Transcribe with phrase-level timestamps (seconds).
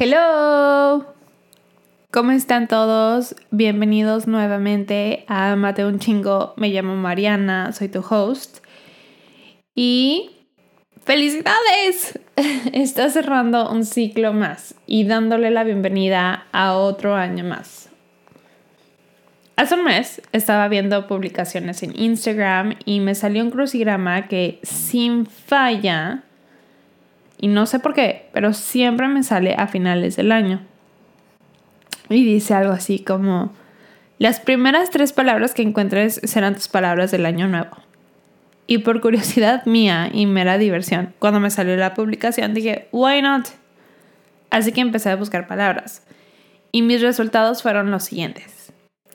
[0.00, 1.12] Hello.
[2.12, 3.34] ¿Cómo están todos?
[3.50, 6.54] Bienvenidos nuevamente a Mate un chingo.
[6.56, 8.58] Me llamo Mariana, soy tu host.
[9.74, 10.30] Y
[11.04, 12.20] ¡Felicidades!
[12.72, 17.88] Está cerrando un ciclo más y dándole la bienvenida a otro año más.
[19.56, 25.26] Hace un mes estaba viendo publicaciones en Instagram y me salió un crucigrama que sin
[25.26, 26.22] falla,
[27.38, 30.60] y no sé por qué, pero siempre me sale a finales del año.
[32.08, 33.52] Y dice algo así como,
[34.18, 37.76] las primeras tres palabras que encuentres serán tus palabras del año nuevo.
[38.66, 43.46] Y por curiosidad mía y mera diversión, cuando me salió la publicación dije, why not?
[44.50, 46.02] Así que empecé a buscar palabras.
[46.72, 48.72] Y mis resultados fueron los siguientes.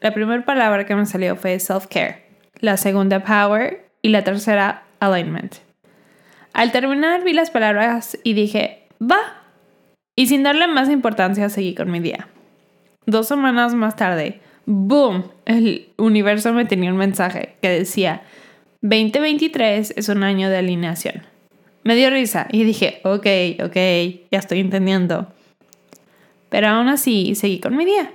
[0.00, 2.22] La primera palabra que me salió fue self-care,
[2.60, 5.63] la segunda power y la tercera alignment.
[6.54, 9.18] Al terminar vi las palabras y dije, va.
[10.16, 12.28] Y sin darle más importancia seguí con mi día.
[13.06, 15.24] Dos semanas más tarde, ¡boom!
[15.46, 18.22] El universo me tenía un mensaje que decía,
[18.82, 21.22] 2023 es un año de alineación.
[21.82, 23.26] Me dio risa y dije, ok,
[23.64, 23.76] ok,
[24.30, 25.26] ya estoy entendiendo.
[26.50, 28.12] Pero aún así seguí con mi día.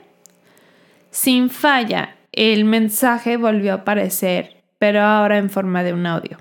[1.12, 6.38] Sin falla, el mensaje volvió a aparecer, pero ahora en forma de un audio.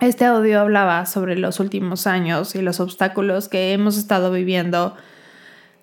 [0.00, 4.94] Este audio hablaba sobre los últimos años y los obstáculos que hemos estado viviendo,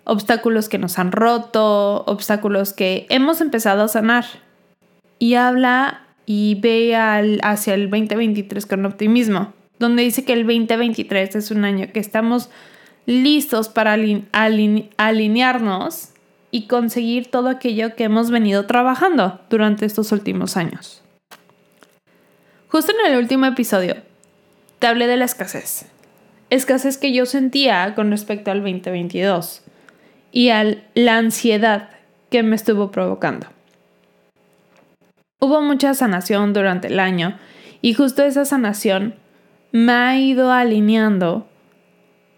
[0.04, 4.26] obstáculos que nos han roto, obstáculos que hemos empezado a sanar.
[5.18, 11.50] Y habla y ve hacia el 2023 con optimismo, donde dice que el 2023 es
[11.50, 12.52] un año que estamos
[13.08, 13.98] listos para
[14.98, 16.10] alinearnos
[16.52, 21.03] y conseguir todo aquello que hemos venido trabajando durante estos últimos años.
[22.74, 23.98] Justo en el último episodio,
[24.80, 25.86] te hablé de la escasez.
[26.50, 29.62] Escasez que yo sentía con respecto al 2022
[30.32, 31.92] y a la ansiedad
[32.32, 33.46] que me estuvo provocando.
[35.40, 37.38] Hubo mucha sanación durante el año
[37.84, 39.14] y justo esa sanación
[39.72, 41.48] me ha ido alineando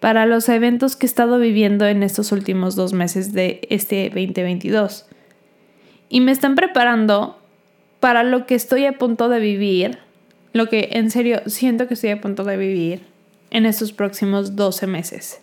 [0.01, 5.07] para los eventos que he estado viviendo en estos últimos dos meses de este 2022.
[6.09, 7.39] Y me están preparando
[8.01, 9.99] para lo que estoy a punto de vivir,
[10.55, 13.01] lo que en serio siento que estoy a punto de vivir
[13.51, 15.41] en estos próximos 12 meses.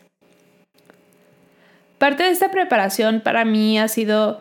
[1.99, 4.41] Parte de esta preparación para mí ha sido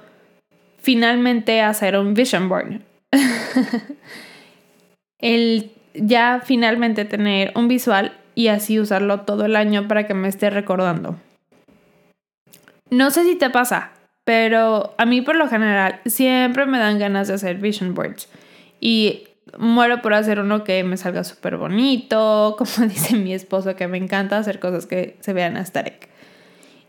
[0.77, 2.79] finalmente hacer un vision board,
[5.19, 10.29] el ya finalmente tener un visual y así usarlo todo el año para que me
[10.29, 11.17] esté recordando.
[12.89, 13.91] No sé si te pasa,
[14.23, 18.29] pero a mí por lo general siempre me dan ganas de hacer vision boards
[18.79, 19.27] y
[19.57, 23.97] muero por hacer uno que me salga súper bonito, como dice mi esposo que me
[23.97, 26.09] encanta hacer cosas que se vean aesthetic.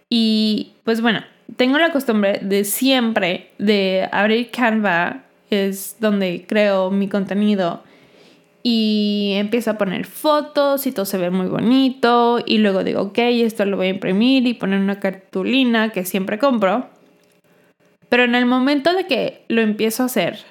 [0.08, 1.22] Y pues bueno,
[1.56, 7.82] tengo la costumbre de siempre de abrir Canva es donde creo mi contenido.
[8.64, 12.38] Y empiezo a poner fotos y todo se ve muy bonito.
[12.44, 16.38] Y luego digo, ok, esto lo voy a imprimir y poner una cartulina que siempre
[16.38, 16.88] compro.
[18.08, 20.44] Pero en el momento de que lo empiezo a hacer,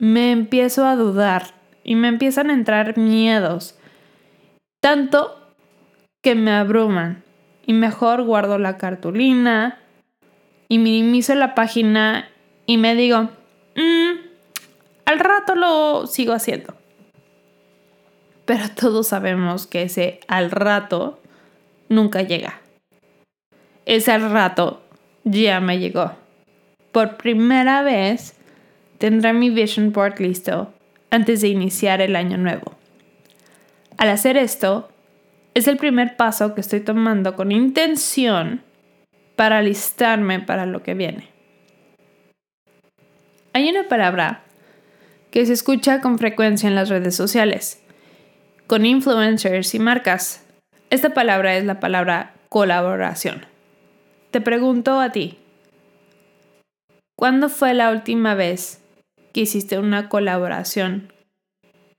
[0.00, 3.78] me empiezo a dudar y me empiezan a entrar miedos.
[4.80, 5.36] Tanto
[6.22, 7.22] que me abruman.
[7.64, 9.78] Y mejor guardo la cartulina
[10.66, 12.28] y minimizo la página
[12.66, 13.30] y me digo,
[13.76, 14.18] Mm,
[15.06, 16.74] al rato lo sigo haciendo.
[18.44, 21.20] Pero todos sabemos que ese al rato
[21.88, 22.60] nunca llega.
[23.86, 24.82] Ese al rato
[25.24, 26.12] ya me llegó.
[26.92, 28.36] Por primera vez
[29.00, 30.74] tendré mi vision board listo
[31.10, 32.76] antes de iniciar el año nuevo.
[33.96, 34.90] Al hacer esto,
[35.54, 38.62] es el primer paso que estoy tomando con intención
[39.36, 41.28] para alistarme para lo que viene.
[43.54, 44.42] Hay una palabra
[45.30, 47.82] que se escucha con frecuencia en las redes sociales,
[48.66, 50.44] con influencers y marcas.
[50.90, 53.46] Esta palabra es la palabra colaboración.
[54.30, 55.38] Te pregunto a ti,
[57.16, 58.79] ¿cuándo fue la última vez
[59.32, 61.12] que hiciste una colaboración,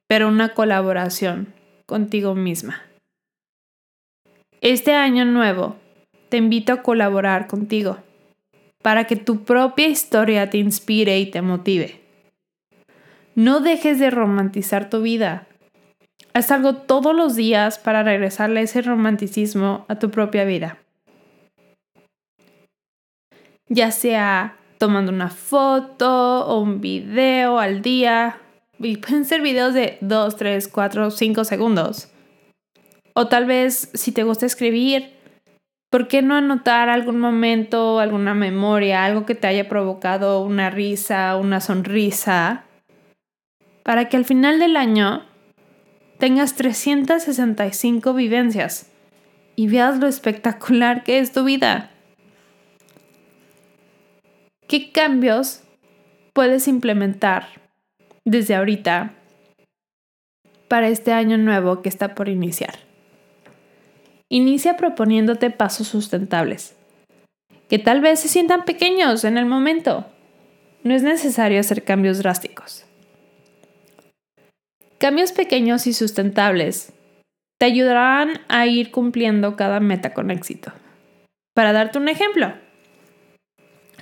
[0.07, 1.54] pero una colaboración
[1.86, 2.81] contigo misma?
[4.62, 5.75] Este año nuevo
[6.30, 7.98] te invito a colaborar contigo
[8.81, 12.01] para que tu propia historia te inspire y te motive.
[13.36, 15.48] No dejes de romantizar tu vida.
[16.33, 20.78] Haz algo todos los días para regresarle ese romanticismo a tu propia vida.
[23.68, 28.39] Ya sea tomando una foto o un video al día.
[28.80, 32.10] Y pueden ser videos de 2, 3, 4, 5 segundos.
[33.13, 35.13] O tal vez si te gusta escribir,
[35.92, 41.36] ¿por qué no anotar algún momento, alguna memoria, algo que te haya provocado una risa,
[41.36, 42.63] una sonrisa,
[43.83, 45.28] para que al final del año
[46.18, 48.89] tengas 365 vivencias
[49.56, 51.91] y veas lo espectacular que es tu vida?
[54.71, 55.63] ¿Qué cambios
[56.31, 57.47] puedes implementar
[58.23, 59.13] desde ahorita
[60.69, 62.75] para este año nuevo que está por iniciar?
[64.29, 66.77] Inicia proponiéndote pasos sustentables,
[67.68, 70.06] que tal vez se sientan pequeños en el momento.
[70.85, 72.85] No es necesario hacer cambios drásticos.
[75.00, 76.94] Cambios pequeños y sustentables
[77.59, 80.71] te ayudarán a ir cumpliendo cada meta con éxito.
[81.53, 82.53] Para darte un ejemplo,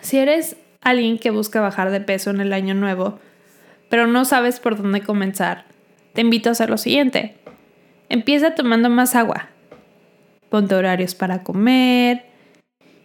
[0.01, 3.19] si eres alguien que busca bajar de peso en el año nuevo,
[3.89, 5.65] pero no sabes por dónde comenzar,
[6.13, 7.37] te invito a hacer lo siguiente.
[8.09, 9.49] Empieza tomando más agua
[10.49, 12.25] ponte horarios para comer.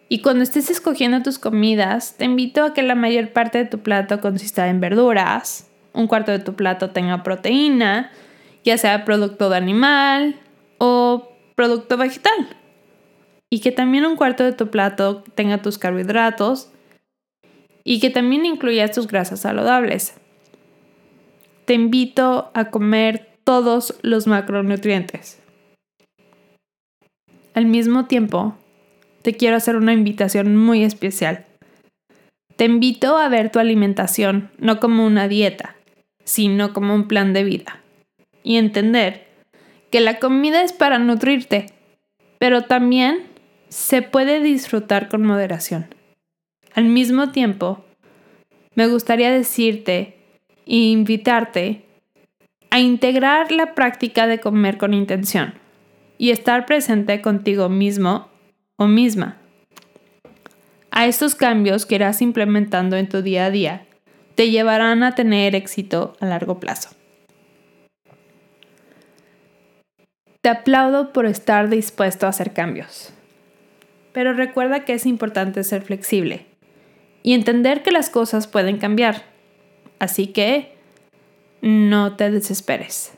[0.08, 3.80] Y cuando estés escogiendo tus comidas, te invito a que la mayor parte de tu
[3.80, 8.10] plato consista en verduras, un cuarto de tu plato tenga proteína,
[8.64, 10.36] ya sea producto de animal
[10.78, 12.56] o producto vegetal.
[13.50, 16.70] Y que también un cuarto de tu plato tenga tus carbohidratos
[17.84, 20.14] y que también incluya tus grasas saludables.
[21.66, 25.38] Te invito a comer todos los macronutrientes.
[27.52, 28.56] Al mismo tiempo,
[29.22, 31.44] te quiero hacer una invitación muy especial.
[32.56, 35.76] Te invito a ver tu alimentación no como una dieta,
[36.24, 37.80] sino como un plan de vida.
[38.42, 39.26] Y entender
[39.90, 41.66] que la comida es para nutrirte,
[42.38, 43.22] pero también
[43.68, 45.86] se puede disfrutar con moderación.
[46.74, 47.84] Al mismo tiempo,
[48.74, 50.16] me gustaría decirte
[50.66, 51.84] e invitarte
[52.70, 55.54] a integrar la práctica de comer con intención
[56.18, 58.28] y estar presente contigo mismo
[58.76, 59.36] o misma.
[60.90, 63.86] A estos cambios que irás implementando en tu día a día
[64.34, 66.90] te llevarán a tener éxito a largo plazo.
[70.40, 73.12] Te aplaudo por estar dispuesto a hacer cambios.
[74.12, 76.46] Pero recuerda que es importante ser flexible
[77.24, 79.24] y entender que las cosas pueden cambiar.
[79.98, 80.74] Así que
[81.62, 83.12] no te desesperes.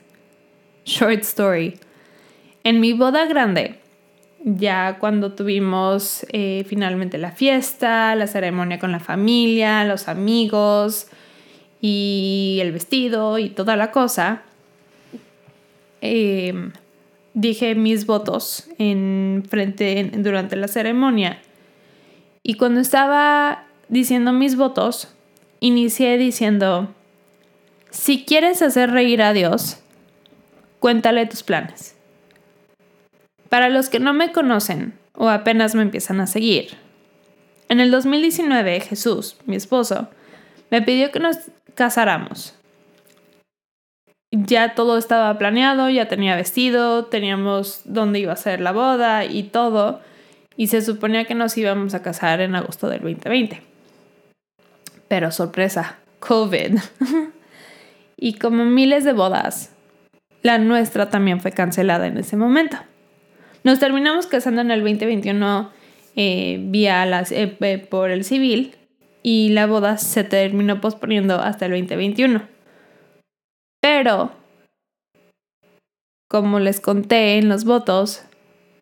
[0.85, 1.77] Short story.
[2.63, 3.79] En mi boda grande,
[4.45, 11.07] ya cuando tuvimos eh, finalmente la fiesta, la ceremonia con la familia, los amigos
[11.81, 14.43] y el vestido y toda la cosa,
[15.99, 16.71] em,
[17.33, 21.39] dije mis votos en frente durante la ceremonia.
[22.41, 25.13] Y cuando estaba diciendo mis votos,
[25.59, 26.93] inicié diciendo,
[27.89, 29.79] si quieres hacer reír a Dios,
[30.79, 31.95] cuéntale tus planes.
[33.49, 36.77] Para los que no me conocen o apenas me empiezan a seguir,
[37.69, 40.09] en el 2019 Jesús, mi esposo,
[40.69, 41.37] me pidió que nos
[41.75, 42.53] casáramos.
[44.31, 49.43] Ya todo estaba planeado, ya tenía vestido, teníamos dónde iba a ser la boda y
[49.43, 50.01] todo,
[50.57, 53.66] y se suponía que nos íbamos a casar en agosto del 2020.
[55.07, 56.79] Pero sorpresa, COVID.
[58.17, 59.71] y como miles de bodas,
[60.43, 62.77] la nuestra también fue cancelada en ese momento.
[63.63, 65.71] Nos terminamos casando en el 2021
[66.15, 68.75] eh, vía las, eh, eh, por el civil
[69.23, 72.41] y la boda se terminó posponiendo hasta el 2021.
[73.81, 74.31] Pero,
[76.29, 78.23] como les conté en los votos,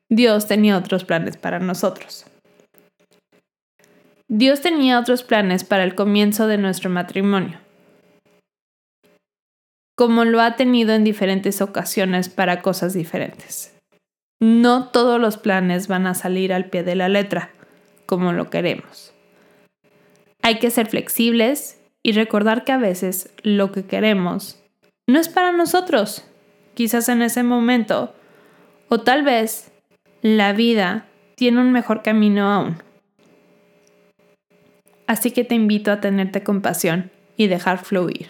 [0.10, 2.26] Dios tenía otros planes para nosotros.
[4.28, 7.60] Dios tenía otros planes para el comienzo de nuestro matrimonio,
[9.96, 13.78] como lo ha tenido en diferentes ocasiones para cosas diferentes.
[14.42, 17.52] No todos los planes van a salir al pie de la letra,
[18.08, 19.14] como lo queremos.
[20.42, 24.60] Hay que ser flexibles y recordar que a veces lo que queremos
[25.08, 26.26] no es para nosotros,
[26.74, 28.16] quizás en ese momento,
[28.90, 29.72] o tal vez
[30.24, 31.06] la vida
[31.36, 32.85] tiene un mejor camino aún.
[35.08, 38.30] Así que te invito a tenerte compasión y dejar fluir.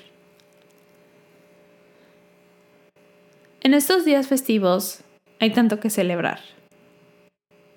[3.62, 5.01] En estos días festivos
[5.39, 6.39] hay tanto que celebrar.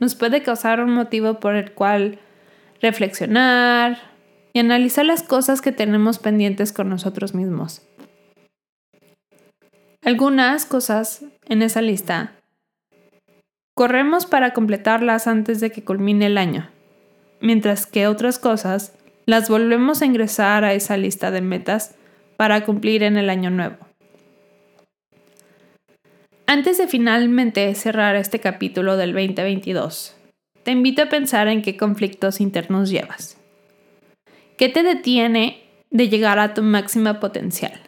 [0.01, 2.19] Nos puede causar un motivo por el cual
[2.81, 3.99] reflexionar
[4.53, 7.83] y analizar las cosas que tenemos pendientes con nosotros mismos.
[10.05, 12.33] Algunas cosas en esa lista
[13.75, 16.69] corremos para completarlas antes de que culmine el año,
[17.41, 18.93] mientras que otras cosas
[19.27, 21.95] las volvemos a ingresar a esa lista de metas
[22.37, 23.77] para cumplir en el año nuevo.
[26.47, 30.17] Antes de finalmente cerrar este capítulo del 2022,
[30.63, 33.37] te invito a pensar en qué conflictos internos llevas.
[34.57, 37.79] ¿Qué te detiene de llegar a tu máxima potencial?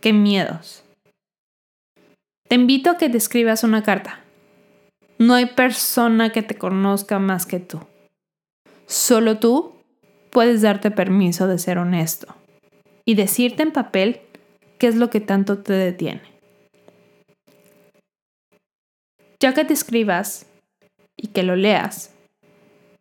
[0.00, 0.84] ¿Qué miedos?
[2.48, 4.20] Te invito a que te escribas una carta.
[5.18, 7.80] No hay persona que te conozca más que tú.
[8.86, 9.74] Solo tú
[10.30, 12.34] puedes darte permiso de ser honesto
[13.04, 14.20] y decirte en papel
[14.78, 16.22] qué es lo que tanto te detiene.
[19.40, 20.46] Ya que te escribas
[21.16, 22.14] y que lo leas,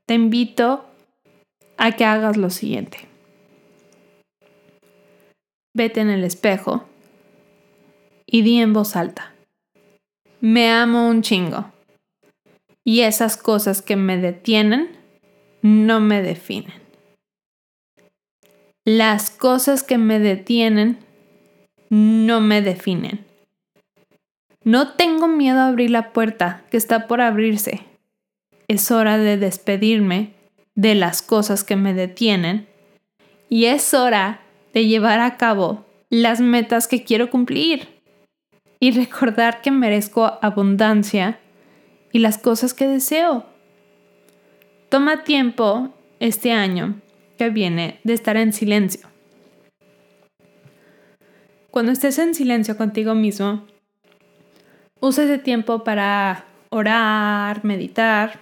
[0.06, 0.86] te invito
[1.78, 3.00] a que hagas lo siguiente.
[5.74, 6.86] Vete en el espejo
[8.26, 9.34] y di en voz alta.
[10.40, 11.72] Me amo un chingo.
[12.84, 15.00] Y esas cosas que me detienen
[15.62, 16.82] no me definen.
[18.84, 20.98] Las cosas que me detienen
[21.89, 23.25] no me definen.
[24.63, 27.82] No tengo miedo a abrir la puerta que está por abrirse.
[28.68, 30.34] Es hora de despedirme
[30.75, 32.68] de las cosas que me detienen
[33.50, 34.41] y es hora
[34.74, 37.88] de llevar a cabo las metas que quiero cumplir
[38.80, 41.39] y recordar que merezco abundancia
[42.12, 43.46] y las cosas que deseo.
[44.91, 45.88] Toma tiempo
[46.19, 47.00] este año
[47.38, 49.07] que viene de estar en silencio.
[51.69, 53.65] Cuando estés en silencio contigo mismo,
[55.00, 58.41] usa ese tiempo para orar, meditar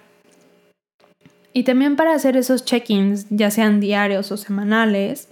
[1.54, 5.30] y también para hacer esos check-ins, ya sean diarios o semanales,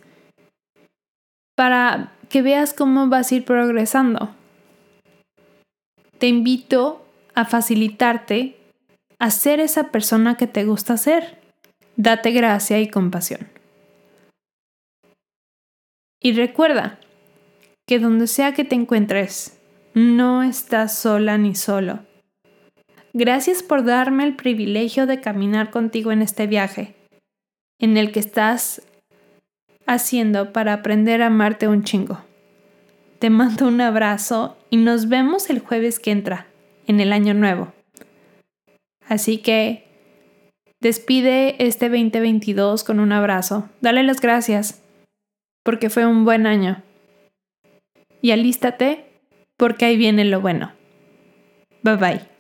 [1.56, 4.36] para que veas cómo vas a ir progresando.
[6.20, 8.57] Te invito a facilitarte
[9.20, 11.40] a ser esa persona que te gusta ser.
[11.96, 13.48] Date gracia y compasión.
[16.22, 17.00] Y recuerda
[17.88, 19.60] que donde sea que te encuentres,
[19.94, 22.00] no estás sola ni solo.
[23.14, 26.96] Gracias por darme el privilegio de caminar contigo en este viaje,
[27.80, 28.82] en el que estás
[29.88, 32.22] haciendo para aprender a amarte un chingo.
[33.20, 36.46] Te mando un abrazo y nos vemos el jueves que entra,
[36.86, 37.74] en el año nuevo.
[39.08, 39.86] Así que
[40.82, 43.70] despide este 2022 con un abrazo.
[43.82, 44.84] Dale las gracias
[45.64, 46.84] porque fue un buen año.
[48.22, 49.06] Y alístate
[49.58, 50.74] porque ahí viene lo bueno.
[51.84, 52.37] Bye bye.